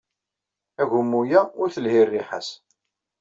[0.81, 2.49] Agummu-a ur telhi rriḥa-s.